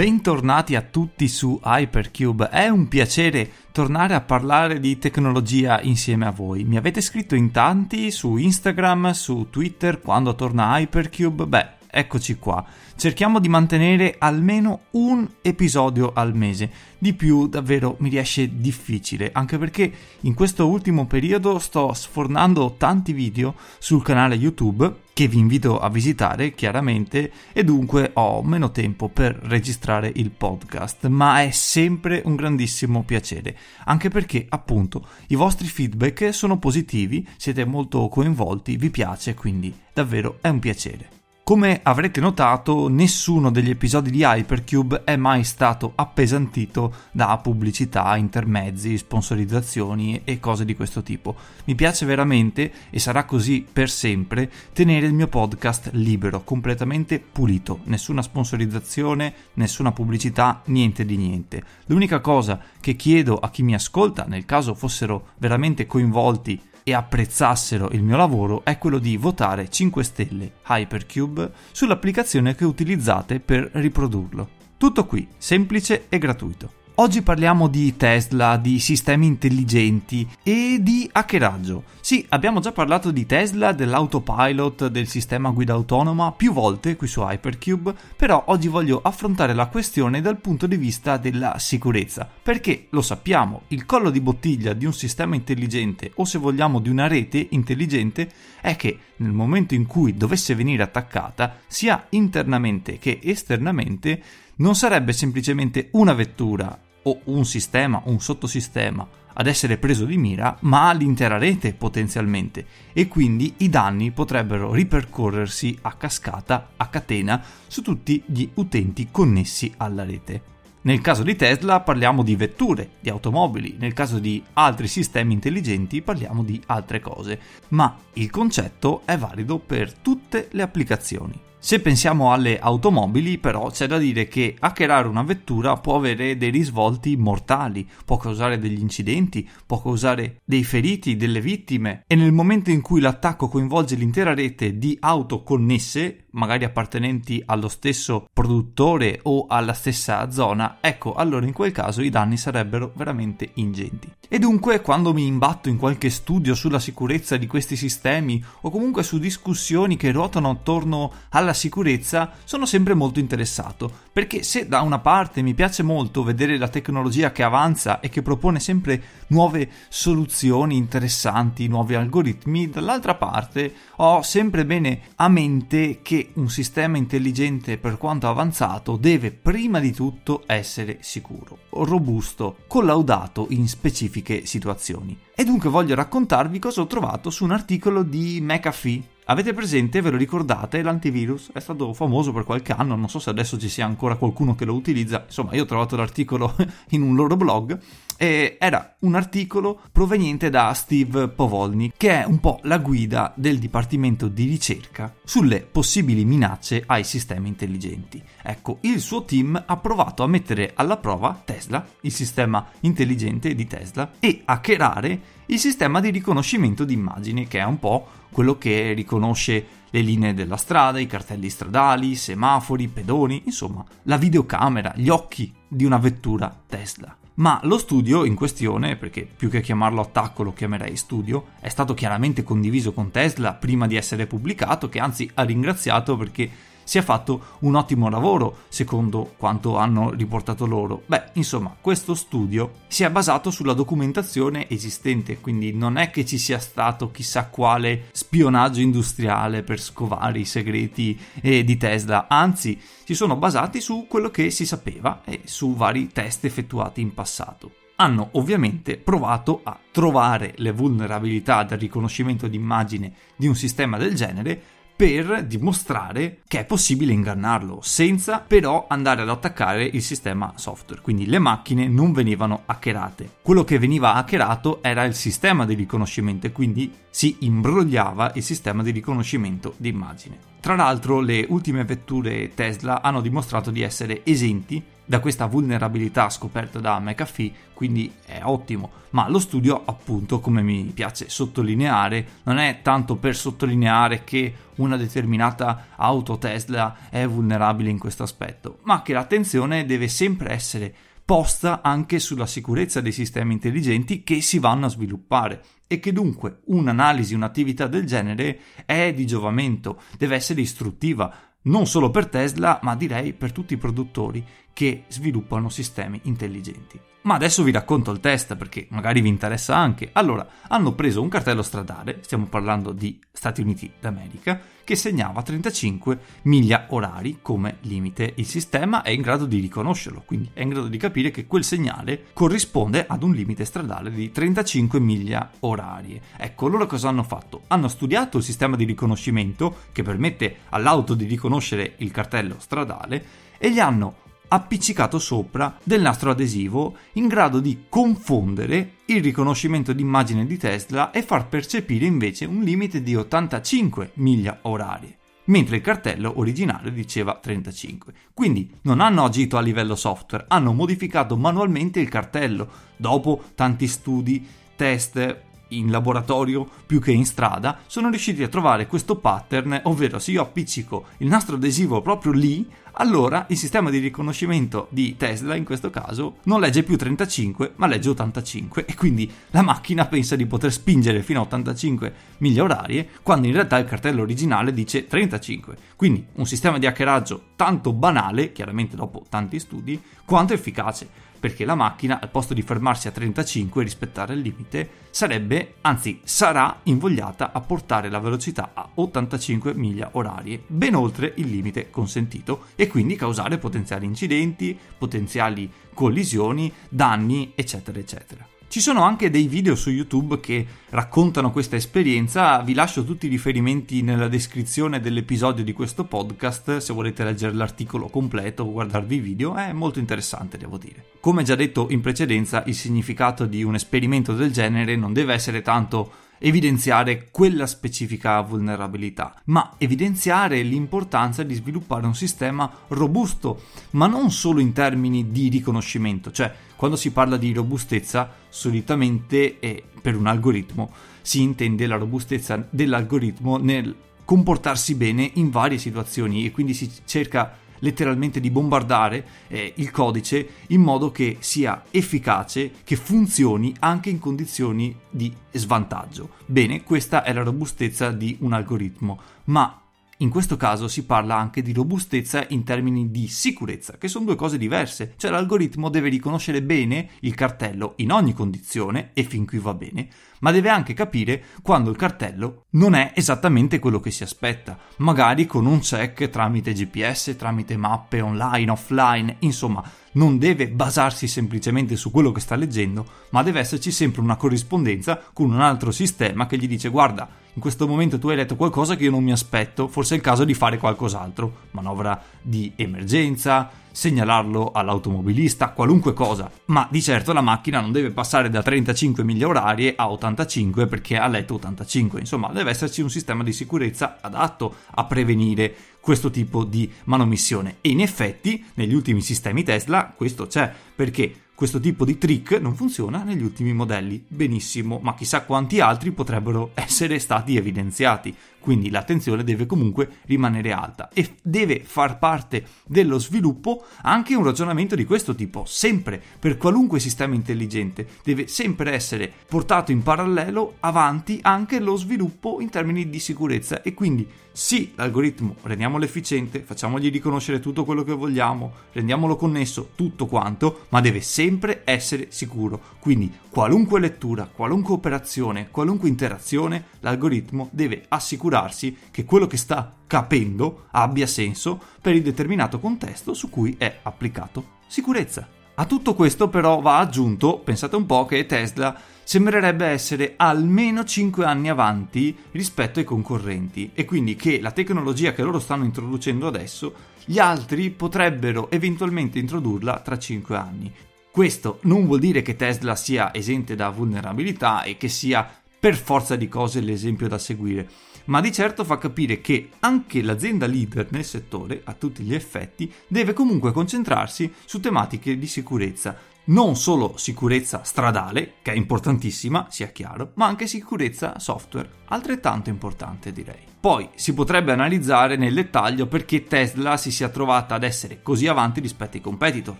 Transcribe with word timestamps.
Bentornati 0.00 0.76
a 0.76 0.80
tutti 0.80 1.28
su 1.28 1.60
Hypercube, 1.62 2.48
è 2.48 2.68
un 2.68 2.88
piacere 2.88 3.50
tornare 3.70 4.14
a 4.14 4.22
parlare 4.22 4.80
di 4.80 4.96
tecnologia 4.96 5.82
insieme 5.82 6.24
a 6.24 6.30
voi. 6.30 6.64
Mi 6.64 6.78
avete 6.78 7.02
scritto 7.02 7.34
in 7.34 7.50
tanti 7.50 8.10
su 8.10 8.36
Instagram, 8.36 9.10
su 9.10 9.48
Twitter, 9.50 10.00
quando 10.00 10.34
torna 10.34 10.78
Hypercube, 10.78 11.46
beh, 11.46 11.68
eccoci 11.90 12.36
qua. 12.36 12.64
Cerchiamo 12.96 13.40
di 13.40 13.48
mantenere 13.48 14.16
almeno 14.18 14.82
un 14.90 15.26
episodio 15.42 16.12
al 16.14 16.34
mese. 16.34 16.70
Di 16.98 17.14
più 17.14 17.48
davvero 17.48 17.96
mi 18.00 18.10
riesce 18.10 18.56
difficile, 18.60 19.30
anche 19.32 19.56
perché 19.56 19.90
in 20.20 20.34
questo 20.34 20.68
ultimo 20.68 21.06
periodo 21.06 21.58
sto 21.58 21.92
sfornando 21.94 22.74
tanti 22.76 23.12
video 23.12 23.54
sul 23.78 24.02
canale 24.02 24.34
YouTube 24.34 25.08
che 25.20 25.28
vi 25.28 25.38
invito 25.38 25.78
a 25.78 25.90
visitare 25.90 26.54
chiaramente 26.54 27.30
e 27.52 27.64
dunque 27.64 28.10
ho 28.14 28.42
meno 28.42 28.70
tempo 28.70 29.08
per 29.08 29.38
registrare 29.42 30.10
il 30.14 30.30
podcast, 30.30 31.08
ma 31.08 31.42
è 31.42 31.50
sempre 31.50 32.22
un 32.24 32.36
grandissimo 32.36 33.02
piacere, 33.02 33.56
anche 33.84 34.08
perché 34.08 34.46
appunto 34.48 35.06
i 35.28 35.34
vostri 35.34 35.66
feedback 35.66 36.32
sono 36.32 36.58
positivi, 36.58 37.26
siete 37.36 37.64
molto 37.64 38.08
coinvolti, 38.08 38.76
vi 38.76 38.90
piace, 38.90 39.34
quindi 39.34 39.74
davvero 39.92 40.38
è 40.40 40.48
un 40.48 40.58
piacere. 40.58 41.19
Come 41.42 41.80
avrete 41.82 42.20
notato, 42.20 42.86
nessuno 42.86 43.50
degli 43.50 43.70
episodi 43.70 44.12
di 44.12 44.22
Hypercube 44.22 45.02
è 45.02 45.16
mai 45.16 45.42
stato 45.42 45.92
appesantito 45.96 46.94
da 47.10 47.36
pubblicità, 47.42 48.16
intermezzi, 48.16 48.96
sponsorizzazioni 48.96 50.20
e 50.22 50.38
cose 50.38 50.64
di 50.64 50.76
questo 50.76 51.02
tipo. 51.02 51.34
Mi 51.64 51.74
piace 51.74 52.06
veramente, 52.06 52.72
e 52.90 53.00
sarà 53.00 53.24
così 53.24 53.66
per 53.70 53.90
sempre, 53.90 54.48
tenere 54.72 55.06
il 55.06 55.14
mio 55.14 55.26
podcast 55.26 55.90
libero, 55.94 56.44
completamente 56.44 57.18
pulito. 57.18 57.80
Nessuna 57.84 58.22
sponsorizzazione, 58.22 59.34
nessuna 59.54 59.90
pubblicità, 59.90 60.62
niente 60.66 61.04
di 61.04 61.16
niente. 61.16 61.64
L'unica 61.86 62.20
cosa 62.20 62.60
che 62.80 62.94
chiedo 62.94 63.36
a 63.36 63.50
chi 63.50 63.64
mi 63.64 63.74
ascolta, 63.74 64.24
nel 64.28 64.44
caso 64.44 64.74
fossero 64.74 65.30
veramente 65.38 65.86
coinvolti 65.86 66.68
e 66.82 66.94
apprezzassero 66.94 67.90
il 67.92 68.02
mio 68.02 68.16
lavoro 68.16 68.64
è 68.64 68.78
quello 68.78 68.98
di 68.98 69.16
votare 69.16 69.68
5 69.68 70.02
stelle 70.04 70.52
Hypercube 70.66 71.52
sull'applicazione 71.72 72.54
che 72.54 72.64
utilizzate 72.64 73.40
per 73.40 73.70
riprodurlo. 73.74 74.48
Tutto 74.76 75.04
qui, 75.06 75.28
semplice 75.36 76.06
e 76.08 76.18
gratuito. 76.18 76.79
Oggi 77.00 77.22
parliamo 77.22 77.68
di 77.68 77.96
Tesla, 77.96 78.58
di 78.58 78.78
sistemi 78.78 79.24
intelligenti 79.24 80.28
e 80.42 80.80
di 80.82 81.08
hackeraggio. 81.10 81.84
Sì, 82.02 82.26
abbiamo 82.28 82.60
già 82.60 82.72
parlato 82.72 83.10
di 83.10 83.24
Tesla, 83.24 83.72
dell'autopilot, 83.72 84.88
del 84.88 85.08
sistema 85.08 85.48
guida 85.48 85.72
autonoma 85.72 86.32
più 86.32 86.52
volte 86.52 86.96
qui 86.96 87.06
su 87.06 87.22
Hypercube, 87.22 87.94
però 88.14 88.44
oggi 88.48 88.68
voglio 88.68 89.00
affrontare 89.02 89.54
la 89.54 89.68
questione 89.68 90.20
dal 90.20 90.42
punto 90.42 90.66
di 90.66 90.76
vista 90.76 91.16
della 91.16 91.58
sicurezza, 91.58 92.28
perché 92.42 92.88
lo 92.90 93.00
sappiamo, 93.00 93.62
il 93.68 93.86
collo 93.86 94.10
di 94.10 94.20
bottiglia 94.20 94.74
di 94.74 94.84
un 94.84 94.92
sistema 94.92 95.34
intelligente 95.34 96.12
o 96.16 96.26
se 96.26 96.36
vogliamo 96.36 96.80
di 96.80 96.90
una 96.90 97.06
rete 97.06 97.46
intelligente 97.52 98.30
è 98.60 98.76
che 98.76 98.98
nel 99.16 99.32
momento 99.32 99.72
in 99.72 99.86
cui 99.86 100.18
dovesse 100.18 100.54
venire 100.54 100.82
attaccata, 100.82 101.60
sia 101.66 102.08
internamente 102.10 102.98
che 102.98 103.20
esternamente, 103.22 104.22
non 104.56 104.74
sarebbe 104.74 105.14
semplicemente 105.14 105.88
una 105.92 106.12
vettura 106.12 106.78
o 107.02 107.20
un 107.24 107.44
sistema, 107.44 108.02
un 108.04 108.20
sottosistema 108.20 109.06
ad 109.32 109.46
essere 109.46 109.78
preso 109.78 110.04
di 110.04 110.16
mira, 110.16 110.56
ma 110.60 110.92
l'intera 110.92 111.38
rete 111.38 111.72
potenzialmente 111.72 112.66
e 112.92 113.08
quindi 113.08 113.54
i 113.58 113.68
danni 113.68 114.10
potrebbero 114.10 114.72
ripercorrersi 114.72 115.78
a 115.82 115.92
cascata, 115.92 116.70
a 116.76 116.86
catena, 116.88 117.42
su 117.66 117.82
tutti 117.82 118.22
gli 118.26 118.48
utenti 118.54 119.08
connessi 119.10 119.72
alla 119.76 120.04
rete. 120.04 120.58
Nel 120.82 121.02
caso 121.02 121.22
di 121.22 121.36
Tesla 121.36 121.80
parliamo 121.80 122.22
di 122.22 122.36
vetture, 122.36 122.92
di 123.00 123.10
automobili, 123.10 123.76
nel 123.78 123.92
caso 123.92 124.18
di 124.18 124.42
altri 124.54 124.88
sistemi 124.88 125.34
intelligenti 125.34 126.00
parliamo 126.00 126.42
di 126.42 126.60
altre 126.66 127.00
cose, 127.00 127.38
ma 127.68 127.96
il 128.14 128.30
concetto 128.30 129.02
è 129.04 129.18
valido 129.18 129.58
per 129.58 129.92
tutte 129.92 130.48
le 130.52 130.62
applicazioni. 130.62 131.48
Se 131.62 131.78
pensiamo 131.78 132.32
alle 132.32 132.58
automobili, 132.58 133.36
però, 133.36 133.68
c'è 133.68 133.86
da 133.86 133.98
dire 133.98 134.26
che 134.28 134.56
hackerare 134.58 135.06
una 135.06 135.22
vettura 135.22 135.76
può 135.76 135.96
avere 135.96 136.38
dei 136.38 136.48
risvolti 136.48 137.18
mortali, 137.18 137.86
può 138.06 138.16
causare 138.16 138.58
degli 138.58 138.80
incidenti, 138.80 139.46
può 139.66 139.82
causare 139.82 140.40
dei 140.42 140.64
feriti, 140.64 141.16
delle 141.16 141.42
vittime 141.42 142.04
e 142.06 142.14
nel 142.14 142.32
momento 142.32 142.70
in 142.70 142.80
cui 142.80 143.02
l'attacco 143.02 143.48
coinvolge 143.48 143.94
l'intera 143.94 144.32
rete 144.32 144.78
di 144.78 144.96
auto 145.00 145.42
connesse, 145.42 146.24
magari 146.30 146.64
appartenenti 146.64 147.42
allo 147.44 147.68
stesso 147.68 148.26
produttore 148.32 149.20
o 149.24 149.44
alla 149.46 149.74
stessa 149.74 150.30
zona, 150.30 150.78
ecco, 150.80 151.12
allora 151.12 151.44
in 151.44 151.52
quel 151.52 151.72
caso 151.72 152.00
i 152.00 152.08
danni 152.08 152.38
sarebbero 152.38 152.92
veramente 152.96 153.50
ingenti. 153.54 154.10
E 154.32 154.38
dunque, 154.38 154.80
quando 154.80 155.12
mi 155.12 155.26
imbatto 155.26 155.68
in 155.68 155.76
qualche 155.76 156.08
studio 156.08 156.54
sulla 156.54 156.78
sicurezza 156.78 157.36
di 157.36 157.48
questi 157.48 157.74
sistemi 157.74 158.42
o 158.60 158.70
comunque 158.70 159.02
su 159.02 159.18
discussioni 159.18 159.96
che 159.96 160.12
ruotano 160.12 160.50
attorno 160.50 161.12
alla 161.30 161.49
alla 161.50 161.52
sicurezza 161.54 162.32
sono 162.44 162.64
sempre 162.64 162.94
molto 162.94 163.18
interessato, 163.18 163.90
perché 164.12 164.42
se 164.42 164.68
da 164.68 164.80
una 164.80 165.00
parte 165.00 165.42
mi 165.42 165.54
piace 165.54 165.82
molto 165.82 166.22
vedere 166.22 166.56
la 166.56 166.68
tecnologia 166.68 167.32
che 167.32 167.42
avanza 167.42 168.00
e 168.00 168.08
che 168.08 168.22
propone 168.22 168.60
sempre 168.60 169.02
nuove 169.28 169.68
soluzioni 169.88 170.76
interessanti, 170.76 171.66
nuovi 171.66 171.94
algoritmi, 171.94 172.70
dall'altra 172.70 173.16
parte 173.16 173.72
ho 173.96 174.22
sempre 174.22 174.64
bene 174.64 175.00
a 175.16 175.28
mente 175.28 176.00
che 176.02 176.30
un 176.34 176.48
sistema 176.48 176.96
intelligente 176.96 177.78
per 177.78 177.98
quanto 177.98 178.28
avanzato 178.28 178.96
deve 178.96 179.32
prima 179.32 179.80
di 179.80 179.92
tutto 179.92 180.44
essere 180.46 180.98
sicuro, 181.00 181.58
robusto, 181.70 182.58
collaudato 182.66 183.46
in 183.50 183.68
specifiche 183.68 184.46
situazioni. 184.46 185.18
E 185.34 185.44
dunque 185.44 185.70
voglio 185.70 185.94
raccontarvi 185.94 186.58
cosa 186.58 186.82
ho 186.82 186.86
trovato 186.86 187.30
su 187.30 187.44
un 187.44 187.52
articolo 187.52 188.02
di 188.02 188.40
McAfee 188.40 189.09
Avete 189.26 189.52
presente, 189.52 190.00
ve 190.00 190.10
lo 190.10 190.16
ricordate, 190.16 190.82
l'antivirus 190.82 191.50
è 191.52 191.60
stato 191.60 191.92
famoso 191.92 192.32
per 192.32 192.44
qualche 192.44 192.72
anno, 192.72 192.96
non 192.96 193.08
so 193.08 193.18
se 193.18 193.30
adesso 193.30 193.58
ci 193.58 193.68
sia 193.68 193.84
ancora 193.84 194.16
qualcuno 194.16 194.54
che 194.54 194.64
lo 194.64 194.74
utilizza, 194.74 195.22
insomma 195.26 195.54
io 195.54 195.62
ho 195.62 195.66
trovato 195.66 195.94
l'articolo 195.96 196.54
in 196.90 197.02
un 197.02 197.14
loro 197.14 197.36
blog 197.36 197.78
e 198.16 198.58
era 198.60 198.96
un 199.00 199.14
articolo 199.14 199.80
proveniente 199.92 200.50
da 200.50 200.74
Steve 200.74 201.28
Povolny, 201.28 201.92
che 201.96 202.22
è 202.22 202.24
un 202.26 202.38
po' 202.38 202.58
la 202.64 202.76
guida 202.76 203.32
del 203.34 203.58
Dipartimento 203.58 204.28
di 204.28 204.46
ricerca 204.46 205.14
sulle 205.24 205.60
possibili 205.62 206.26
minacce 206.26 206.82
ai 206.84 207.02
sistemi 207.02 207.48
intelligenti. 207.48 208.22
Ecco, 208.42 208.76
il 208.82 209.00
suo 209.00 209.24
team 209.24 209.62
ha 209.64 209.76
provato 209.78 210.22
a 210.22 210.26
mettere 210.26 210.72
alla 210.74 210.98
prova 210.98 211.40
Tesla, 211.42 211.86
il 212.02 212.12
sistema 212.12 212.66
intelligente 212.80 213.54
di 213.54 213.66
Tesla, 213.66 214.10
e 214.20 214.42
a 214.44 214.52
hackerare 214.52 215.20
il 215.46 215.58
sistema 215.58 216.00
di 216.00 216.10
riconoscimento 216.10 216.84
di 216.84 216.92
immagini, 216.92 217.48
che 217.48 217.58
è 217.58 217.64
un 217.64 217.78
po' 217.78 218.06
quello 218.30 218.58
che 218.58 218.92
riconosce 218.92 219.66
le 219.90 220.00
linee 220.00 220.34
della 220.34 220.56
strada, 220.56 220.98
i 220.98 221.06
cartelli 221.06 221.50
stradali, 221.50 222.10
i 222.10 222.16
semafori, 222.16 222.84
i 222.84 222.88
pedoni, 222.88 223.42
insomma, 223.44 223.84
la 224.04 224.16
videocamera, 224.16 224.92
gli 224.96 225.08
occhi 225.08 225.52
di 225.66 225.84
una 225.84 225.98
vettura 225.98 226.54
Tesla. 226.66 227.14
Ma 227.34 227.58
lo 227.62 227.78
studio 227.78 228.24
in 228.24 228.34
questione, 228.34 228.96
perché 228.96 229.26
più 229.34 229.48
che 229.48 229.62
chiamarlo 229.62 230.02
attacco 230.02 230.42
lo 230.42 230.52
chiamerei 230.52 230.94
studio, 230.96 231.46
è 231.60 231.68
stato 231.68 231.94
chiaramente 231.94 232.42
condiviso 232.42 232.92
con 232.92 233.10
Tesla 233.10 233.54
prima 233.54 233.86
di 233.86 233.96
essere 233.96 234.26
pubblicato, 234.26 234.88
che 234.88 235.00
anzi 235.00 235.30
ha 235.34 235.42
ringraziato 235.42 236.16
perché 236.16 236.50
sia 236.90 237.02
fatto 237.02 237.58
un 237.60 237.76
ottimo 237.76 238.08
lavoro, 238.08 238.62
secondo 238.68 239.34
quanto 239.36 239.76
hanno 239.76 240.10
riportato 240.10 240.66
loro. 240.66 241.04
Beh, 241.06 241.30
insomma, 241.34 241.76
questo 241.80 242.16
studio 242.16 242.80
si 242.88 243.04
è 243.04 243.10
basato 243.12 243.52
sulla 243.52 243.74
documentazione 243.74 244.68
esistente, 244.68 245.38
quindi 245.38 245.72
non 245.72 245.98
è 245.98 246.10
che 246.10 246.26
ci 246.26 246.36
sia 246.36 246.58
stato 246.58 247.12
chissà 247.12 247.46
quale 247.46 248.06
spionaggio 248.10 248.80
industriale 248.80 249.62
per 249.62 249.80
scovare 249.80 250.40
i 250.40 250.44
segreti 250.44 251.16
eh, 251.40 251.62
di 251.62 251.76
Tesla, 251.76 252.26
anzi, 252.28 252.76
si 253.04 253.14
sono 253.14 253.36
basati 253.36 253.80
su 253.80 254.06
quello 254.08 254.30
che 254.30 254.50
si 254.50 254.66
sapeva 254.66 255.22
e 255.24 255.42
su 255.44 255.76
vari 255.76 256.08
test 256.08 256.44
effettuati 256.44 257.00
in 257.00 257.14
passato 257.14 257.70
hanno 258.00 258.30
ovviamente 258.32 258.96
provato 258.96 259.60
a 259.62 259.78
trovare 259.92 260.54
le 260.56 260.72
vulnerabilità 260.72 261.64
del 261.64 261.78
riconoscimento 261.78 262.48
d'immagine 262.48 263.12
di 263.36 263.46
un 263.46 263.54
sistema 263.54 263.98
del 263.98 264.14
genere 264.14 264.79
per 265.00 265.46
dimostrare 265.46 266.40
che 266.46 266.58
è 266.58 266.66
possibile 266.66 267.14
ingannarlo, 267.14 267.78
senza 267.80 268.44
però 268.46 268.84
andare 268.86 269.22
ad 269.22 269.30
attaccare 269.30 269.82
il 269.82 270.02
sistema 270.02 270.52
software. 270.56 271.00
Quindi 271.00 271.24
le 271.24 271.38
macchine 271.38 271.88
non 271.88 272.12
venivano 272.12 272.64
hackerate. 272.66 273.36
Quello 273.40 273.64
che 273.64 273.78
veniva 273.78 274.12
hackerato 274.12 274.82
era 274.82 275.04
il 275.04 275.14
sistema 275.14 275.64
di 275.64 275.72
riconoscimento 275.72 276.48
e 276.48 276.52
quindi 276.52 276.92
si 277.08 277.34
imbrogliava 277.38 278.32
il 278.34 278.42
sistema 278.42 278.82
di 278.82 278.90
riconoscimento 278.90 279.72
di 279.78 279.88
immagine. 279.88 280.36
Tra 280.60 280.76
l'altro 280.76 281.20
le 281.20 281.46
ultime 281.48 281.84
vetture 281.84 282.52
Tesla 282.52 283.00
hanno 283.00 283.22
dimostrato 283.22 283.70
di 283.70 283.80
essere 283.80 284.20
esenti 284.24 284.84
da 285.10 285.18
questa 285.18 285.46
vulnerabilità 285.46 286.30
scoperta 286.30 286.78
da 286.78 287.00
McAfee, 287.00 287.52
quindi 287.74 288.12
è 288.24 288.42
ottimo. 288.44 288.92
Ma 289.10 289.28
lo 289.28 289.40
studio, 289.40 289.82
appunto, 289.84 290.38
come 290.38 290.62
mi 290.62 290.84
piace 290.94 291.28
sottolineare, 291.28 292.24
non 292.44 292.58
è 292.58 292.78
tanto 292.80 293.16
per 293.16 293.34
sottolineare 293.34 294.22
che 294.22 294.54
una 294.76 294.96
determinata 294.96 295.86
auto 295.96 296.38
Tesla 296.38 297.08
è 297.10 297.26
vulnerabile 297.26 297.90
in 297.90 297.98
questo 297.98 298.22
aspetto, 298.22 298.78
ma 298.84 299.02
che 299.02 299.12
l'attenzione 299.12 299.84
deve 299.84 300.06
sempre 300.06 300.52
essere 300.52 300.94
posta 301.24 301.82
anche 301.82 302.20
sulla 302.20 302.46
sicurezza 302.46 303.00
dei 303.00 303.10
sistemi 303.10 303.54
intelligenti 303.54 304.22
che 304.22 304.40
si 304.40 304.60
vanno 304.60 304.86
a 304.86 304.90
sviluppare 304.90 305.64
e 305.88 305.98
che 305.98 306.12
dunque 306.12 306.60
un'analisi, 306.66 307.34
un'attività 307.34 307.88
del 307.88 308.06
genere 308.06 308.60
è 308.86 309.12
di 309.12 309.26
giovamento, 309.26 310.02
deve 310.16 310.36
essere 310.36 310.60
istruttiva, 310.60 311.34
non 311.62 311.86
solo 311.86 312.10
per 312.10 312.28
Tesla, 312.28 312.78
ma 312.82 312.94
direi 312.94 313.32
per 313.32 313.52
tutti 313.52 313.74
i 313.74 313.76
produttori 313.76 314.42
che 314.80 315.04
sviluppano 315.08 315.68
sistemi 315.68 316.20
intelligenti. 316.22 316.98
Ma 317.22 317.34
adesso 317.34 317.62
vi 317.62 317.70
racconto 317.70 318.10
il 318.12 318.18
test 318.18 318.56
perché 318.56 318.86
magari 318.88 319.20
vi 319.20 319.28
interessa 319.28 319.76
anche. 319.76 320.08
Allora, 320.12 320.48
hanno 320.68 320.94
preso 320.94 321.20
un 321.20 321.28
cartello 321.28 321.60
stradale, 321.60 322.20
stiamo 322.22 322.46
parlando 322.46 322.92
di 322.92 323.20
Stati 323.30 323.60
Uniti 323.60 323.92
d'America, 324.00 324.58
che 324.82 324.96
segnava 324.96 325.42
35 325.42 326.18
miglia 326.44 326.86
orari 326.88 327.40
come 327.42 327.76
limite. 327.82 328.32
Il 328.36 328.46
sistema 328.46 329.02
è 329.02 329.10
in 329.10 329.20
grado 329.20 329.44
di 329.44 329.60
riconoscerlo, 329.60 330.22
quindi 330.24 330.48
è 330.54 330.62
in 330.62 330.70
grado 330.70 330.88
di 330.88 330.96
capire 330.96 331.30
che 331.30 331.44
quel 331.44 331.62
segnale 331.62 332.28
corrisponde 332.32 333.04
ad 333.06 333.22
un 333.22 333.34
limite 333.34 333.66
stradale 333.66 334.10
di 334.10 334.32
35 334.32 334.98
miglia 334.98 335.50
orarie. 335.60 336.22
Ecco, 336.38 336.68
loro 336.68 336.86
cosa 336.86 337.10
hanno 337.10 337.22
fatto? 337.22 337.64
Hanno 337.66 337.88
studiato 337.88 338.38
il 338.38 338.44
sistema 338.44 338.76
di 338.76 338.84
riconoscimento 338.84 339.80
che 339.92 340.02
permette 340.02 340.60
all'auto 340.70 341.12
di 341.12 341.26
riconoscere 341.26 341.96
il 341.98 342.10
cartello 342.10 342.54
stradale 342.58 343.22
e 343.58 343.70
gli 343.70 343.78
hanno 343.78 344.28
appiccicato 344.52 345.18
sopra 345.18 345.78
del 345.82 346.00
nastro 346.00 346.30
adesivo 346.30 346.96
in 347.12 347.28
grado 347.28 347.60
di 347.60 347.84
confondere 347.88 348.96
il 349.06 349.22
riconoscimento 349.22 349.92
d'immagine 349.92 350.44
di 350.44 350.56
Tesla 350.56 351.12
e 351.12 351.22
far 351.22 351.48
percepire 351.48 352.06
invece 352.06 352.44
un 352.44 352.62
limite 352.62 353.02
di 353.02 353.14
85 353.14 354.12
miglia 354.14 354.58
orarie 354.62 355.18
mentre 355.44 355.76
il 355.76 355.82
cartello 355.82 356.38
originale 356.38 356.92
diceva 356.92 357.34
35. 357.34 358.12
Quindi 358.32 358.70
non 358.82 359.00
hanno 359.00 359.24
agito 359.24 359.56
a 359.56 359.60
livello 359.60 359.96
software, 359.96 360.44
hanno 360.46 360.72
modificato 360.72 361.36
manualmente 361.36 361.98
il 361.98 362.08
cartello 362.08 362.68
dopo 362.96 363.42
tanti 363.56 363.88
studi, 363.88 364.46
test 364.76 365.48
in 365.70 365.90
laboratorio 365.90 366.68
più 366.86 367.00
che 367.00 367.12
in 367.12 367.24
strada, 367.24 367.80
sono 367.86 368.08
riusciti 368.08 368.42
a 368.42 368.48
trovare 368.48 368.86
questo 368.86 369.16
pattern, 369.16 369.80
ovvero 369.84 370.18
se 370.18 370.30
io 370.32 370.42
appiccico 370.42 371.06
il 371.18 371.28
nastro 371.28 371.56
adesivo 371.56 372.00
proprio 372.02 372.32
lì, 372.32 372.68
allora 372.94 373.46
il 373.48 373.56
sistema 373.56 373.88
di 373.90 373.98
riconoscimento 373.98 374.88
di 374.90 375.16
Tesla 375.16 375.54
in 375.54 375.64
questo 375.64 375.90
caso 375.90 376.38
non 376.44 376.60
legge 376.60 376.82
più 376.82 376.96
35 376.96 377.72
ma 377.76 377.86
legge 377.86 378.10
85 378.10 378.84
e 378.84 378.94
quindi 378.94 379.30
la 379.50 379.62
macchina 379.62 380.06
pensa 380.06 380.36
di 380.36 380.46
poter 380.46 380.72
spingere 380.72 381.22
fino 381.22 381.40
a 381.40 381.44
85 381.44 382.14
miglia 382.38 382.64
orarie 382.64 383.08
quando 383.22 383.46
in 383.46 383.52
realtà 383.52 383.78
il 383.78 383.86
cartello 383.86 384.22
originale 384.22 384.72
dice 384.72 385.06
35. 385.06 385.76
Quindi 385.96 386.26
un 386.34 386.46
sistema 386.46 386.78
di 386.78 386.86
hackeraggio 386.86 387.50
tanto 387.56 387.92
banale, 387.92 388.52
chiaramente 388.52 388.96
dopo 388.96 389.24
tanti 389.28 389.58
studi, 389.58 390.00
quanto 390.24 390.52
efficace 390.52 391.28
perché 391.40 391.64
la 391.64 391.74
macchina 391.74 392.20
al 392.20 392.30
posto 392.30 392.54
di 392.54 392.62
fermarsi 392.62 393.08
a 393.08 393.12
35 393.12 393.80
e 393.80 393.84
rispettare 393.84 394.34
il 394.34 394.40
limite 394.40 394.90
sarebbe, 395.10 395.74
anzi 395.80 396.20
sarà 396.22 396.80
invogliata 396.84 397.50
a 397.52 397.60
portare 397.60 398.10
la 398.10 398.20
velocità 398.20 398.70
a 398.74 398.88
85 398.94 399.74
miglia 399.74 400.10
orarie, 400.12 400.62
ben 400.66 400.94
oltre 400.94 401.32
il 401.36 401.48
limite 401.48 401.90
consentito 401.90 402.66
e 402.76 402.86
quindi 402.86 403.16
causare 403.16 403.58
potenziali 403.58 404.04
incidenti, 404.04 404.78
potenziali 404.98 405.70
collisioni, 405.94 406.72
danni, 406.88 407.52
eccetera, 407.54 407.98
eccetera. 407.98 408.46
Ci 408.70 408.78
sono 408.78 409.02
anche 409.02 409.30
dei 409.30 409.48
video 409.48 409.74
su 409.74 409.90
YouTube 409.90 410.38
che 410.38 410.64
raccontano 410.90 411.50
questa 411.50 411.74
esperienza, 411.74 412.60
vi 412.60 412.72
lascio 412.72 413.02
tutti 413.02 413.26
i 413.26 413.28
riferimenti 413.28 414.00
nella 414.00 414.28
descrizione 414.28 415.00
dell'episodio 415.00 415.64
di 415.64 415.72
questo 415.72 416.04
podcast 416.04 416.76
se 416.76 416.92
volete 416.92 417.24
leggere 417.24 417.52
l'articolo 417.52 418.06
completo 418.06 418.62
o 418.62 418.70
guardarvi 418.70 419.16
i 419.16 419.18
video, 419.18 419.56
è 419.56 419.72
molto 419.72 419.98
interessante 419.98 420.56
devo 420.56 420.78
dire. 420.78 421.04
Come 421.18 421.42
già 421.42 421.56
detto 421.56 421.88
in 421.90 422.00
precedenza, 422.00 422.62
il 422.66 422.76
significato 422.76 423.44
di 423.44 423.64
un 423.64 423.74
esperimento 423.74 424.34
del 424.34 424.52
genere 424.52 424.94
non 424.94 425.12
deve 425.12 425.34
essere 425.34 425.62
tanto 425.62 426.12
evidenziare 426.38 427.28
quella 427.30 427.66
specifica 427.66 428.40
vulnerabilità, 428.40 429.34
ma 429.46 429.74
evidenziare 429.78 430.62
l'importanza 430.62 431.42
di 431.42 431.54
sviluppare 431.54 432.06
un 432.06 432.14
sistema 432.14 432.70
robusto, 432.88 433.62
ma 433.90 434.06
non 434.06 434.30
solo 434.30 434.60
in 434.60 434.72
termini 434.72 435.32
di 435.32 435.48
riconoscimento, 435.48 436.30
cioè 436.30 436.54
quando 436.80 436.96
si 436.96 437.10
parla 437.10 437.36
di 437.36 437.52
robustezza 437.52 438.32
solitamente 438.48 439.58
eh, 439.60 439.82
per 440.00 440.16
un 440.16 440.26
algoritmo 440.26 440.90
si 441.20 441.42
intende 441.42 441.86
la 441.86 441.96
robustezza 441.96 442.66
dell'algoritmo 442.70 443.58
nel 443.58 443.94
comportarsi 444.24 444.94
bene 444.94 445.30
in 445.34 445.50
varie 445.50 445.76
situazioni 445.76 446.46
e 446.46 446.50
quindi 446.50 446.72
si 446.72 446.90
cerca 447.04 447.54
letteralmente 447.80 448.40
di 448.40 448.50
bombardare 448.50 449.26
eh, 449.48 449.74
il 449.76 449.90
codice 449.90 450.48
in 450.68 450.80
modo 450.80 451.12
che 451.12 451.36
sia 451.40 451.84
efficace, 451.90 452.70
che 452.82 452.96
funzioni 452.96 453.74
anche 453.80 454.08
in 454.08 454.18
condizioni 454.18 454.96
di 455.10 455.30
svantaggio. 455.52 456.30
Bene, 456.46 456.82
questa 456.82 457.24
è 457.24 457.34
la 457.34 457.42
robustezza 457.42 458.10
di 458.10 458.38
un 458.40 458.54
algoritmo, 458.54 459.20
ma 459.44 459.79
in 460.20 460.28
questo 460.28 460.56
caso 460.56 460.86
si 460.86 461.04
parla 461.04 461.36
anche 461.36 461.62
di 461.62 461.72
robustezza 461.72 462.44
in 462.48 462.62
termini 462.62 463.10
di 463.10 463.26
sicurezza, 463.28 463.96
che 463.96 464.08
sono 464.08 464.26
due 464.26 464.36
cose 464.36 464.58
diverse, 464.58 465.14
cioè 465.16 465.30
l'algoritmo 465.30 465.88
deve 465.88 466.08
riconoscere 466.10 466.62
bene 466.62 467.10
il 467.20 467.34
cartello 467.34 467.94
in 467.96 468.12
ogni 468.12 468.34
condizione 468.34 469.10
e 469.14 469.22
fin 469.22 469.46
qui 469.46 469.58
va 469.58 469.72
bene, 469.72 470.08
ma 470.40 470.50
deve 470.50 470.68
anche 470.68 470.92
capire 470.92 471.44
quando 471.62 471.90
il 471.90 471.96
cartello 471.96 472.64
non 472.70 472.94
è 472.94 473.12
esattamente 473.14 473.78
quello 473.78 474.00
che 474.00 474.10
si 474.10 474.22
aspetta, 474.22 474.78
magari 474.98 475.46
con 475.46 475.64
un 475.64 475.80
check 475.80 476.28
tramite 476.28 476.72
GPS, 476.72 477.36
tramite 477.36 477.76
mappe 477.76 478.20
online, 478.20 478.70
offline, 478.70 479.36
insomma, 479.40 479.82
non 480.12 480.38
deve 480.38 480.68
basarsi 480.68 481.28
semplicemente 481.28 481.96
su 481.96 482.10
quello 482.10 482.32
che 482.32 482.40
sta 482.40 482.56
leggendo, 482.56 483.06
ma 483.30 483.42
deve 483.42 483.60
esserci 483.60 483.90
sempre 483.90 484.20
una 484.20 484.36
corrispondenza 484.36 485.22
con 485.32 485.50
un 485.50 485.60
altro 485.60 485.90
sistema 485.90 486.46
che 486.46 486.58
gli 486.58 486.68
dice 486.68 486.88
guarda, 486.88 487.28
in 487.60 487.66
questo 487.66 487.86
momento 487.86 488.18
tu 488.18 488.30
hai 488.30 488.36
letto 488.36 488.56
qualcosa 488.56 488.96
che 488.96 489.04
io 489.04 489.10
non 489.10 489.22
mi 489.22 489.32
aspetto, 489.32 489.86
forse 489.86 490.14
è 490.14 490.16
il 490.16 490.22
caso 490.22 490.44
di 490.44 490.54
fare 490.54 490.78
qualcos'altro, 490.78 491.66
manovra 491.72 492.18
di 492.40 492.72
emergenza, 492.74 493.68
segnalarlo 493.92 494.70
all'automobilista, 494.72 495.68
qualunque 495.72 496.14
cosa, 496.14 496.50
ma 496.66 496.88
di 496.90 497.02
certo 497.02 497.34
la 497.34 497.42
macchina 497.42 497.82
non 497.82 497.92
deve 497.92 498.12
passare 498.12 498.48
da 498.48 498.62
35 498.62 499.22
miglia 499.24 499.46
orarie 499.46 499.92
a 499.94 500.10
85 500.10 500.86
perché 500.86 501.18
ha 501.18 501.26
letto 501.26 501.56
85, 501.56 502.20
insomma 502.20 502.48
deve 502.48 502.70
esserci 502.70 503.02
un 503.02 503.10
sistema 503.10 503.42
di 503.42 503.52
sicurezza 503.52 504.16
adatto 504.22 504.76
a 504.92 505.04
prevenire 505.04 505.74
questo 506.00 506.30
tipo 506.30 506.64
di 506.64 506.90
manomissione. 507.04 507.76
E 507.82 507.90
in 507.90 508.00
effetti 508.00 508.64
negli 508.74 508.94
ultimi 508.94 509.20
sistemi 509.20 509.64
Tesla 509.64 510.14
questo 510.16 510.46
c'è. 510.46 510.72
Perché 510.96 511.49
questo 511.60 511.78
tipo 511.78 512.06
di 512.06 512.16
trick 512.16 512.52
non 512.52 512.74
funziona 512.74 513.22
negli 513.22 513.42
ultimi 513.42 513.74
modelli 513.74 514.24
benissimo, 514.26 514.98
ma 515.02 515.14
chissà 515.14 515.42
quanti 515.42 515.78
altri 515.78 516.10
potrebbero 516.10 516.70
essere 516.72 517.18
stati 517.18 517.58
evidenziati. 517.58 518.34
Quindi 518.60 518.90
l'attenzione 518.90 519.42
deve 519.42 519.66
comunque 519.66 520.08
rimanere 520.26 520.72
alta 520.72 521.08
e 521.12 521.36
deve 521.42 521.80
far 521.82 522.18
parte 522.18 522.64
dello 522.86 523.18
sviluppo 523.18 523.84
anche 524.02 524.34
un 524.34 524.44
ragionamento 524.44 524.94
di 524.94 525.04
questo 525.04 525.34
tipo, 525.34 525.64
sempre 525.66 526.22
per 526.38 526.56
qualunque 526.56 527.00
sistema 527.00 527.34
intelligente 527.34 528.06
deve 528.22 528.46
sempre 528.46 528.92
essere 528.92 529.32
portato 529.48 529.92
in 529.92 530.02
parallelo 530.02 530.76
avanti 530.80 531.38
anche 531.42 531.80
lo 531.80 531.96
sviluppo 531.96 532.60
in 532.60 532.68
termini 532.68 533.08
di 533.08 533.18
sicurezza 533.18 533.82
e 533.82 533.94
quindi 533.94 534.28
sì, 534.52 534.92
l'algoritmo 534.96 535.56
rendiamolo 535.62 536.04
efficiente, 536.04 536.60
facciamogli 536.60 537.10
riconoscere 537.10 537.60
tutto 537.60 537.84
quello 537.84 538.02
che 538.02 538.12
vogliamo, 538.12 538.72
rendiamolo 538.92 539.36
connesso, 539.36 539.90
tutto 539.94 540.26
quanto, 540.26 540.86
ma 540.88 541.00
deve 541.00 541.20
sempre 541.20 541.82
essere 541.84 542.26
sicuro. 542.30 542.80
Quindi 542.98 543.32
qualunque 543.48 544.00
lettura, 544.00 544.50
qualunque 544.52 544.92
operazione, 544.94 545.68
qualunque 545.70 546.08
interazione, 546.08 546.84
l'algoritmo 547.00 547.68
deve 547.72 548.04
assicurarsi 548.50 548.96
che 549.10 549.24
quello 549.24 549.46
che 549.46 549.56
sta 549.56 549.94
capendo 550.06 550.86
abbia 550.90 551.26
senso 551.26 551.80
per 552.00 552.14
il 552.14 552.22
determinato 552.22 552.80
contesto 552.80 553.32
su 553.34 553.48
cui 553.48 553.76
è 553.78 554.00
applicato. 554.02 554.78
Sicurezza. 554.86 555.48
A 555.74 555.86
tutto 555.86 556.14
questo 556.14 556.48
però 556.48 556.80
va 556.80 556.98
aggiunto, 556.98 557.58
pensate 557.58 557.96
un 557.96 558.04
po', 558.04 558.26
che 558.26 558.44
Tesla 558.44 558.94
sembrerebbe 559.22 559.86
essere 559.86 560.34
almeno 560.36 561.04
5 561.04 561.44
anni 561.44 561.70
avanti 561.70 562.36
rispetto 562.50 562.98
ai 562.98 563.04
concorrenti 563.04 563.92
e 563.94 564.04
quindi 564.04 564.34
che 564.36 564.60
la 564.60 564.72
tecnologia 564.72 565.32
che 565.32 565.42
loro 565.42 565.58
stanno 565.60 565.84
introducendo 565.84 566.48
adesso 566.48 566.92
gli 567.24 567.38
altri 567.38 567.90
potrebbero 567.90 568.70
eventualmente 568.70 569.38
introdurla 569.38 570.00
tra 570.00 570.18
5 570.18 570.56
anni. 570.56 570.92
Questo 571.30 571.78
non 571.82 572.06
vuol 572.06 572.18
dire 572.18 572.42
che 572.42 572.56
Tesla 572.56 572.96
sia 572.96 573.32
esente 573.32 573.76
da 573.76 573.88
vulnerabilità 573.88 574.82
e 574.82 574.96
che 574.96 575.08
sia 575.08 575.48
per 575.80 575.96
forza 575.96 576.36
di 576.36 576.46
cose 576.46 576.80
l'esempio 576.80 577.26
da 577.26 577.38
seguire, 577.38 577.88
ma 578.26 578.40
di 578.40 578.52
certo 578.52 578.84
fa 578.84 578.98
capire 578.98 579.40
che 579.40 579.70
anche 579.80 580.22
l'azienda 580.22 580.66
leader 580.66 581.08
nel 581.10 581.24
settore, 581.24 581.82
a 581.84 581.94
tutti 581.94 582.22
gli 582.22 582.34
effetti, 582.34 582.92
deve 583.06 583.32
comunque 583.32 583.72
concentrarsi 583.72 584.52
su 584.64 584.80
tematiche 584.80 585.38
di 585.38 585.46
sicurezza, 585.46 586.16
non 586.44 586.76
solo 586.76 587.16
sicurezza 587.16 587.82
stradale, 587.84 588.54
che 588.62 588.72
è 588.72 588.76
importantissima, 588.76 589.66
sia 589.70 589.88
chiaro, 589.88 590.32
ma 590.34 590.46
anche 590.46 590.66
sicurezza 590.66 591.38
software, 591.38 591.90
altrettanto 592.08 592.70
importante 592.70 593.32
direi. 593.32 593.68
Poi 593.80 594.10
si 594.14 594.34
potrebbe 594.34 594.72
analizzare 594.72 595.36
nel 595.36 595.54
dettaglio 595.54 596.06
perché 596.06 596.44
Tesla 596.44 596.96
si 596.96 597.10
sia 597.10 597.30
trovata 597.30 597.74
ad 597.74 597.82
essere 597.82 598.20
così 598.22 598.46
avanti 598.46 598.80
rispetto 598.80 599.16
ai 599.16 599.22
competitor. 599.22 599.76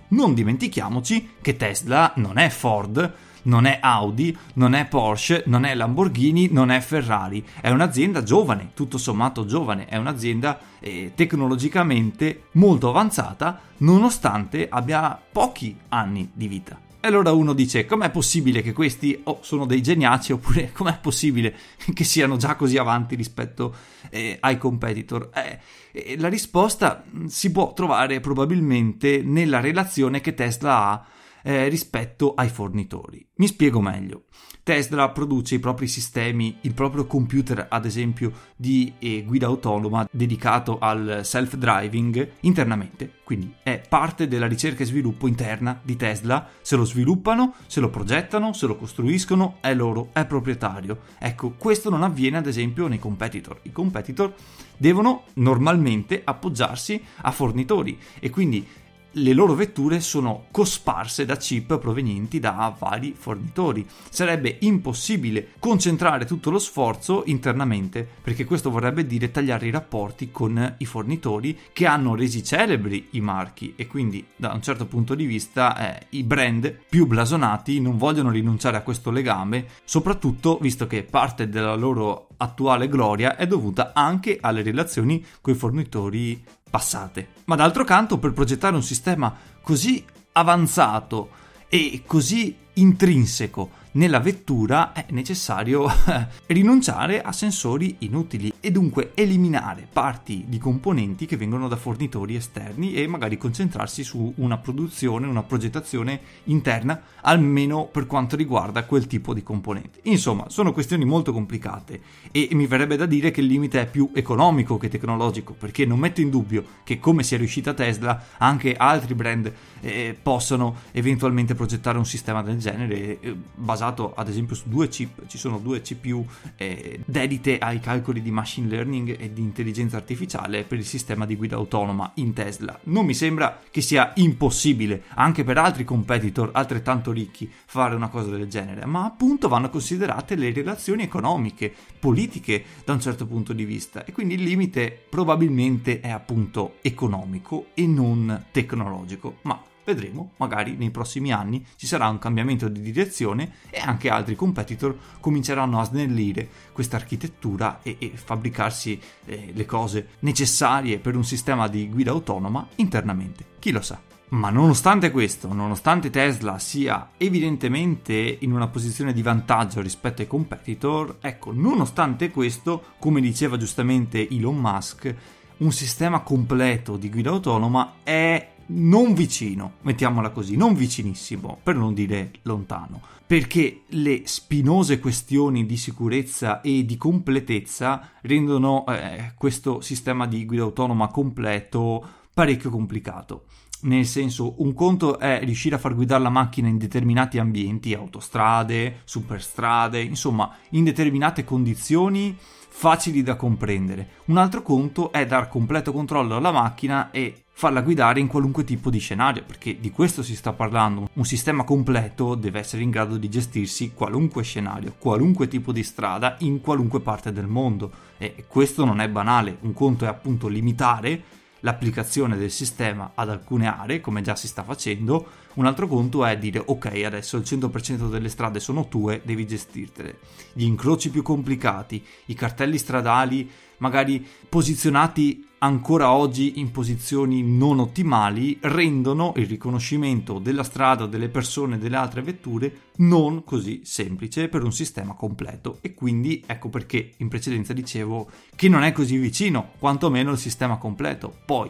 Non 0.09 0.33
dimentichiamoci 0.33 1.33
che 1.43 1.57
Tesla 1.57 2.13
non 2.17 2.39
è 2.39 2.49
Ford, 2.49 3.13
non 3.43 3.67
è 3.67 3.79
Audi, 3.81 4.37
non 4.55 4.75
è 4.75 4.87
Porsche, 4.87 5.45
non 5.47 5.65
è 5.65 5.75
Lamborghini, 5.75 6.49
non 6.51 6.71
è 6.71 6.81
Ferrari, 6.81 7.45
è 7.61 7.71
un'azienda 7.71 8.23
giovane, 8.23 8.71
tutto 8.75 8.99
sommato 8.99 9.47
giovane, 9.47 9.87
è 9.87 9.97
un'azienda 9.97 10.59
eh, 10.81 11.13
tecnologicamente 11.15 12.45
molto 12.53 12.89
avanzata 12.89 13.61
nonostante 13.79 14.69
abbia 14.69 15.21
pochi 15.31 15.77
anni 15.89 16.31
di 16.33 16.49
vita. 16.49 16.89
E 17.03 17.09
allora 17.09 17.33
uno 17.33 17.55
dice: 17.55 17.87
com'è 17.87 18.11
possibile 18.11 18.61
che 18.61 18.75
questi 18.75 19.19
oh, 19.25 19.39
sono 19.41 19.65
dei 19.65 19.81
geniaci? 19.81 20.33
Oppure 20.33 20.71
com'è 20.77 20.99
possibile 21.01 21.57
che 21.95 22.05
siano 22.05 22.37
già 22.37 22.57
così 22.57 22.77
avanti 22.77 23.15
rispetto 23.15 23.75
eh, 24.11 24.37
ai 24.39 24.59
competitor? 24.59 25.31
Eh, 25.35 26.19
la 26.19 26.29
risposta 26.29 27.03
mm, 27.03 27.25
si 27.25 27.51
può 27.51 27.73
trovare 27.73 28.21
probabilmente 28.21 29.23
nella 29.25 29.61
relazione 29.61 30.21
che 30.21 30.35
Tesla 30.35 30.89
ha 30.89 31.07
eh, 31.43 31.69
rispetto 31.69 32.35
ai 32.35 32.49
fornitori. 32.49 33.27
Mi 33.37 33.47
spiego 33.47 33.81
meglio. 33.81 34.25
Tesla 34.63 35.09
produce 35.11 35.57
i 35.57 35.59
propri 35.59 35.89
sistemi, 35.89 36.59
il 36.61 36.75
proprio 36.75 37.07
computer 37.07 37.67
ad 37.69 37.87
esempio 37.87 38.31
di 38.55 38.93
eh, 38.99 39.25
guida 39.25 39.47
autonoma 39.47 40.07
dedicato 40.11 40.79
al 40.79 41.21
self-driving 41.25 42.33
internamente, 42.41 43.15
quindi 43.25 43.53
è 43.63 43.81
parte 43.89 44.29
della 44.29 44.47
ricerca 44.47 44.83
e 44.83 44.87
sviluppo 44.87 45.27
interna 45.27 45.81
di 45.83 45.97
Tesla, 45.97 46.47
se 46.61 46.77
lo 46.77 46.85
sviluppano, 46.85 47.55
se 47.67 47.81
lo 47.81 47.89
progettano, 47.89 48.53
se 48.53 48.67
lo 48.67 48.77
costruiscono, 48.77 49.57
è 49.61 49.75
loro, 49.75 50.11
è 50.13 50.27
proprietario. 50.27 51.01
Ecco, 51.19 51.55
questo 51.57 51.91
non 51.91 52.03
avviene 52.03 52.37
ad 52.37 52.47
esempio 52.47 52.87
nei 52.87 52.99
competitor. 52.99 53.61
I 53.63 53.73
competitor 53.73 54.35
devono 54.77 55.25
normalmente 55.35 56.21
appoggiarsi 56.23 57.03
a 57.23 57.31
fornitori 57.31 57.99
e 58.21 58.31
quindi 58.31 58.67
le 59.13 59.33
loro 59.33 59.55
vetture 59.55 60.01
sono 60.01 60.47
cosparse 60.51 61.25
da 61.25 61.37
chip 61.37 61.79
provenienti 61.79 62.39
da 62.39 62.75
vari 62.79 63.15
fornitori. 63.17 63.87
Sarebbe 64.09 64.59
impossibile 64.61 65.49
concentrare 65.59 66.25
tutto 66.25 66.51
lo 66.51 66.59
sforzo 66.59 67.23
internamente, 67.27 68.07
perché 68.23 68.45
questo 68.45 68.71
vorrebbe 68.71 69.07
dire 69.07 69.31
tagliare 69.31 69.67
i 69.67 69.71
rapporti 69.71 70.31
con 70.31 70.75
i 70.79 70.85
fornitori 70.85 71.59
che 71.73 71.87
hanno 71.87 72.15
resi 72.15 72.45
celebri 72.45 73.09
i 73.13 73.21
marchi 73.21 73.75
e 73.77 73.87
quindi 73.87 74.25
da 74.37 74.53
un 74.53 74.63
certo 74.63 74.87
punto 74.87 75.15
di 75.15 75.25
vista 75.25 75.99
eh, 75.99 76.07
i 76.11 76.23
brand 76.23 76.75
più 76.89 77.07
blasonati 77.07 77.81
non 77.81 77.97
vogliono 77.97 78.31
rinunciare 78.31 78.77
a 78.77 78.83
questo 78.83 79.11
legame, 79.11 79.67
soprattutto 79.85 80.59
visto 80.61 80.87
che 80.87 81.03
parte 81.03 81.49
della 81.49 81.75
loro 81.75 82.29
attuale 82.37 82.89
gloria 82.89 83.37
è 83.37 83.47
dovuta 83.47 83.93
anche 83.95 84.39
alle 84.41 84.63
relazioni 84.63 85.25
con 85.41 85.53
i 85.53 85.57
fornitori 85.57 86.43
passate. 86.71 87.29
Ma 87.45 87.57
d'altro 87.57 87.85
canto, 87.85 88.19
per 88.19 88.33
progettare 88.33 88.77
un 88.77 88.83
sistema 88.83 89.35
così 89.61 90.05
avanzato 90.33 91.31
e 91.69 92.03
così 92.07 92.57
intrinseco 92.75 93.79
nella 93.93 94.21
vettura 94.21 94.93
è 94.93 95.07
necessario 95.11 95.87
rinunciare 96.47 97.21
a 97.21 97.33
sensori 97.33 97.97
inutili 98.01 98.53
e 98.61 98.71
dunque 98.71 99.13
eliminare 99.15 99.89
parti 99.91 100.45
di 100.47 100.59
componenti 100.59 101.25
che 101.25 101.39
vengono 101.39 101.67
da 101.67 101.77
fornitori 101.77 102.37
esterni 102.37 102.93
e 102.93 103.07
magari 103.07 103.39
concentrarsi 103.39 104.05
su 104.05 104.33
una 104.37 104.59
produzione, 104.59 105.27
una 105.27 105.43
progettazione 105.43 106.21
interna, 106.45 107.01
almeno 107.23 107.87
per 107.87 108.07
quanto 108.07 108.37
riguarda 108.37 108.85
quel 108.85 109.07
tipo 109.07 109.33
di 109.33 109.43
componenti. 109.43 110.01
Insomma, 110.05 110.51
sono 110.51 110.73
questioni 110.73 111.07
molto 111.07 111.33
complicate 111.33 112.01
e 112.31 112.49
mi 112.53 112.67
verrebbe 112.67 112.97
da 112.97 113.07
dire 113.07 113.31
che 113.31 113.41
il 113.41 113.47
limite 113.47 113.81
è 113.81 113.87
più 113.87 114.11
economico 114.15 114.77
che 114.77 114.89
tecnologico, 114.89 115.55
perché 115.55 115.87
non 115.87 115.99
metto 115.99 116.21
in 116.21 116.29
dubbio 116.29 116.65
che 116.85 116.99
come 116.99 117.23
sia 117.23 117.39
riuscita 117.39 117.73
Tesla, 117.73 118.23
anche 118.37 118.75
altri 118.75 119.15
brand 119.15 119.51
eh, 119.81 120.17
possano 120.21 120.77
eventualmente 120.93 121.55
progettare 121.55 121.97
un 121.97 122.07
sistema 122.07 122.43
del 122.43 122.59
genere 122.59 123.21
eh, 123.21 123.37
basato 123.55 124.13
ad 124.15 124.29
esempio 124.29 124.55
su 124.55 124.69
due 124.69 124.89
chip, 124.89 125.27
ci 125.27 125.39
sono 125.39 125.59
due 125.59 125.81
CPU 125.81 126.27
eh, 126.57 127.01
dedite 127.07 127.59
ai 127.59 127.81
calcoli 127.81 128.21
di 128.21 128.31
machine 128.31 128.49
learning 128.59 129.17
e 129.19 129.33
di 129.33 129.41
intelligenza 129.41 129.97
artificiale 129.97 130.65
per 130.65 130.79
il 130.79 130.85
sistema 130.85 131.27
di 131.27 131.37
guida 131.37 131.57
autonoma 131.57 132.13
in 132.15 132.33
Tesla. 132.33 132.79
Non 132.85 133.07
mi 133.07 133.15
sembra 133.15 133.61
che 133.71 133.81
sia 133.81 134.13
impossibile 134.17 135.05
anche 135.15 135.45
per 135.45 135.59
altri 135.59 135.85
competitor 135.85 136.51
altrettanto 136.53 137.13
ricchi 137.13 137.51
fare 137.67 137.95
una 137.95 138.09
cosa 138.09 138.31
del 138.31 138.49
genere, 138.49 138.85
ma 138.87 139.05
appunto 139.05 139.49
vanno 139.49 139.71
considerate 139.71 140.35
le 140.35 140.53
relazioni 140.53 141.03
economiche, 141.03 141.73
politiche 141.99 142.65
da 142.85 142.93
un 142.93 143.01
certo 143.01 143.27
punto 143.27 143.53
di 143.53 143.65
vista 143.65 144.05
e 144.05 144.13
quindi 144.13 144.35
il 144.35 144.43
limite 144.43 145.07
probabilmente 145.09 146.01
è 146.01 146.11
appunto 146.11 146.77
economico 146.83 147.67
e 147.75 147.87
non 147.87 148.47
tecnologico, 148.51 149.39
ma 149.43 149.63
Vedremo, 149.85 150.33
magari 150.37 150.77
nei 150.77 150.91
prossimi 150.91 151.33
anni 151.33 151.65
ci 151.77 151.87
sarà 151.87 152.09
un 152.09 152.19
cambiamento 152.19 152.69
di 152.69 152.81
direzione 152.81 153.55
e 153.71 153.81
anche 153.81 154.11
altri 154.11 154.37
competitor 154.37 154.97
cominceranno 155.21 155.81
a 155.81 155.85
snellire 155.85 156.49
questa 156.73 156.97
architettura 156.97 157.81
e, 157.83 157.97
e 157.99 158.13
fabbricarsi 158.15 159.01
eh, 159.25 159.51
le 159.55 159.67
cose 159.67 160.09
necessarie 160.21 160.99
per 160.99 161.17
un 161.17 161.25
sistema 161.25 161.67
di 161.67 161.89
guida 161.89 162.11
autonoma 162.11 162.69
internamente. 162.77 163.45
Chi 163.59 163.71
lo 163.71 163.81
sa? 163.81 164.01
Ma 164.31 164.51
nonostante 164.51 165.11
questo, 165.11 165.53
nonostante 165.53 166.09
Tesla 166.09 166.61
sia 166.61 167.11
evidentemente 167.17 168.37
in 168.41 168.53
una 168.53 168.69
posizione 168.69 169.13
di 169.13 169.23
vantaggio 169.23 169.81
rispetto 169.81 170.23
ai 170.23 170.29
competitor, 170.29 171.17
ecco, 171.21 171.53
nonostante 171.53 172.31
questo, 172.31 172.95
come 173.01 173.21
diceva 173.21 173.57
giustamente 173.57 174.29
Elon 174.29 174.57
Musk, 174.57 175.15
un 175.57 175.73
sistema 175.73 176.21
completo 176.21 176.97
di 176.97 177.11
guida 177.11 177.31
autonoma 177.31 177.97
è 178.05 178.50
non 178.73 179.15
vicino, 179.15 179.75
mettiamola 179.83 180.31
così, 180.31 180.57
non 180.57 180.75
vicinissimo, 180.75 181.59
per 181.63 181.77
non 181.77 181.95
dire 181.95 182.31
lontano, 182.43 183.01
perché 183.27 183.83
le 183.89 184.23
spinose 184.25 185.01
questioni 185.01 185.67
di 185.67 185.77
sicurezza 185.77 186.61
e 186.61 186.85
di 186.85 186.97
completezza 186.97 188.11
rendono 188.23 188.85
eh, 188.87 189.33
questo 189.37 189.81
sistema 189.81 190.27
di 190.27 190.45
guida 190.45 190.63
autonoma 190.63 191.09
completo 191.09 192.07
parecchio 192.33 192.71
complicato. 192.71 193.45
Nel 193.83 194.05
senso, 194.05 194.61
un 194.63 194.75
conto 194.75 195.19
è 195.19 195.41
riuscire 195.43 195.77
a 195.77 195.79
far 195.79 195.95
guidare 195.95 196.23
la 196.23 196.29
macchina 196.29 196.69
in 196.69 196.77
determinati 196.77 197.39
ambienti, 197.39 197.95
autostrade, 197.95 199.01
superstrade, 199.05 200.03
insomma, 200.03 200.55
in 200.71 200.85
determinate 200.85 201.45
condizioni 201.45 202.37
facili 202.71 203.23
da 203.23 203.37
comprendere. 203.37 204.11
Un 204.27 204.37
altro 204.37 204.63
conto 204.63 205.13
è 205.13 205.27
dar 205.27 205.49
completo 205.49 205.93
controllo 205.93 206.37
alla 206.37 206.53
macchina 206.53 207.11
e 207.11 207.45
farla 207.61 207.83
guidare 207.83 208.21
in 208.21 208.27
qualunque 208.27 208.65
tipo 208.65 208.89
di 208.89 208.99
scenario, 208.99 209.43
perché 209.45 209.79
di 209.79 209.91
questo 209.91 210.23
si 210.23 210.35
sta 210.35 210.55
parlando. 210.55 211.11
Un 211.13 211.27
sistema 211.27 211.63
completo 211.63 212.35
deve 212.35 212.59
essere 212.59 212.83
in 212.83 212.89
grado 212.89 213.19
di 213.19 213.29
gestirsi 213.29 213.93
qualunque 213.93 214.43
scenario, 214.43 214.95
qualunque 214.99 215.47
tipo 215.47 215.71
di 215.71 215.83
strada, 215.83 216.37
in 216.39 216.63
qualunque 216.63 217.01
parte 217.01 217.33
del 217.33 217.47
mondo. 217.47 217.93
E 218.17 218.47
questo 218.49 218.87
non 218.87 219.03
è 219.03 219.11
banale, 219.11 219.59
un 219.61 219.75
conto 219.75 220.07
è 220.07 220.09
appunto 220.09 220.49
limitare 220.49 221.23
l'applicazione 221.61 222.39
del 222.39 222.51
sistema 222.51 223.11
ad 223.15 223.29
alcune 223.29 223.67
aree, 223.67 224.01
come 224.01 224.23
già 224.23 224.37
si 224.37 224.49
sta 224.49 224.63
facendo, 224.63 225.27
un 225.55 225.67
altro 225.67 225.87
conto 225.87 226.25
è 226.25 226.39
dire 226.39 226.63
ok, 226.65 227.03
adesso 227.05 227.37
il 227.37 227.43
100% 227.45 228.09
delle 228.09 228.29
strade 228.29 228.61
sono 228.61 228.89
tue, 228.89 229.23
devi 229.25 229.47
gestirtele. 229.47 230.19
Gli 230.53 230.65
incroci 230.65 231.11
più 231.11 231.23
complicati, 231.23 232.03
i 232.27 232.35
cartelli 232.35 232.79
stradali 232.79 233.51
magari 233.79 234.25
posizionati 234.49 235.47
ancora 235.59 236.13
oggi 236.13 236.59
in 236.59 236.71
posizioni 236.71 237.43
non 237.43 237.81
ottimali 237.81 238.59
rendono 238.63 239.33
il 239.37 239.47
riconoscimento 239.47 240.39
della 240.39 240.63
strada, 240.63 241.07
delle 241.07 241.29
persone 241.29 241.79
delle 241.79 241.97
altre 241.97 242.23
vetture 242.23 242.89
non 242.97 243.45
così 243.45 243.81
semplice 243.85 244.49
per 244.49 244.63
un 244.63 244.73
sistema 244.73 245.15
completo 245.15 245.79
e 245.81 245.93
quindi 245.95 246.43
ecco 246.47 246.69
perché 246.69 247.13
in 247.19 247.29
precedenza 247.29 247.73
dicevo 247.73 248.31
che 248.55 248.69
non 248.69 248.83
è 248.83 248.93
così 248.93 249.17
vicino 249.17 249.73
quantomeno 249.79 250.31
il 250.31 250.39
sistema 250.39 250.79
completo 250.79 251.35
poi 251.45 251.69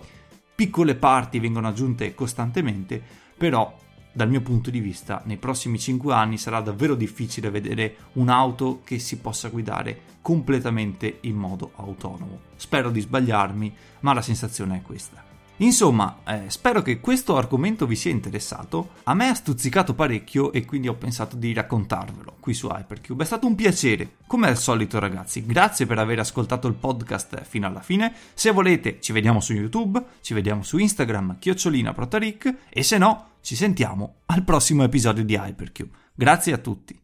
piccole 0.54 0.94
parti 0.94 1.38
vengono 1.38 1.68
aggiunte 1.68 2.14
costantemente 2.14 3.02
però 3.40 3.74
dal 4.12 4.28
mio 4.28 4.42
punto 4.42 4.68
di 4.68 4.80
vista, 4.80 5.22
nei 5.24 5.38
prossimi 5.38 5.78
5 5.78 6.12
anni 6.12 6.36
sarà 6.36 6.60
davvero 6.60 6.94
difficile 6.94 7.48
vedere 7.48 7.96
un'auto 8.14 8.82
che 8.84 8.98
si 8.98 9.16
possa 9.16 9.48
guidare 9.48 10.18
completamente 10.20 11.20
in 11.22 11.36
modo 11.36 11.72
autonomo. 11.76 12.40
Spero 12.56 12.90
di 12.90 13.00
sbagliarmi, 13.00 13.74
ma 14.00 14.12
la 14.12 14.20
sensazione 14.20 14.76
è 14.76 14.82
questa. 14.82 15.24
Insomma, 15.62 16.20
eh, 16.26 16.44
spero 16.48 16.80
che 16.82 17.00
questo 17.00 17.36
argomento 17.36 17.86
vi 17.86 17.94
sia 17.94 18.10
interessato. 18.10 18.90
A 19.04 19.14
me 19.14 19.28
ha 19.28 19.34
stuzzicato 19.34 19.94
parecchio 19.94 20.52
e 20.52 20.64
quindi 20.64 20.88
ho 20.88 20.94
pensato 20.94 21.36
di 21.36 21.52
raccontarvelo 21.52 22.36
qui 22.40 22.54
su 22.54 22.68
Hypercube. 22.68 23.22
È 23.22 23.26
stato 23.26 23.46
un 23.46 23.54
piacere. 23.54 24.16
Come 24.26 24.48
al 24.48 24.56
solito, 24.56 24.98
ragazzi, 24.98 25.44
grazie 25.44 25.84
per 25.84 25.98
aver 25.98 26.18
ascoltato 26.18 26.66
il 26.66 26.74
podcast 26.74 27.42
fino 27.44 27.66
alla 27.66 27.82
fine. 27.82 28.12
Se 28.32 28.50
volete, 28.52 29.00
ci 29.00 29.12
vediamo 29.12 29.40
su 29.40 29.52
YouTube, 29.52 30.02
ci 30.22 30.32
vediamo 30.32 30.62
su 30.62 30.78
Instagram, 30.78 31.38
chiocciolina 31.38 31.92
protaric, 31.92 32.54
e 32.70 32.82
se 32.82 32.96
no, 32.96 33.29
ci 33.40 33.56
sentiamo 33.56 34.20
al 34.26 34.44
prossimo 34.44 34.82
episodio 34.82 35.24
di 35.24 35.34
Hypercube. 35.34 35.96
Grazie 36.14 36.52
a 36.52 36.58
tutti. 36.58 36.98